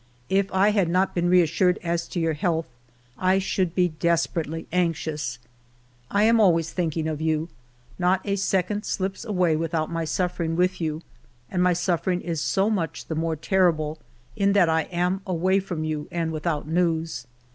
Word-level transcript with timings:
If 0.29 0.51
I 0.51 0.71
had 0.71 0.89
not 0.89 1.13
been 1.13 1.29
reas 1.29 1.47
sured 1.51 1.77
as 1.83 2.07
to 2.07 2.19
your 2.19 2.33
health 2.33 2.65
I 3.19 3.37
should 3.37 3.75
be 3.75 3.89
desperately 3.89 4.65
anxious...." 4.71 5.37
I 6.19 6.23
am 6.23 6.39
always 6.39 6.71
thinking 6.73 7.07
of 7.07 7.21
you; 7.21 7.49
not 7.99 8.19
a 8.25 8.35
second 8.35 8.83
slips 8.83 9.23
away 9.23 9.55
without 9.55 9.91
my 9.91 10.05
suffering 10.05 10.55
with 10.55 10.81
you, 10.81 11.03
and 11.51 11.61
my 11.61 11.73
suffering 11.73 12.21
is 12.21 12.41
so 12.41 12.67
much 12.67 13.05
the 13.05 13.15
more 13.15 13.35
terrible 13.35 13.99
in 14.35 14.53
that 14.53 14.69
I 14.69 14.85
am 14.89 15.21
away 15.27 15.59
from 15.59 15.83
you 15.83 16.07
and 16.11 16.31
without 16.31 16.67
news. 16.67 17.27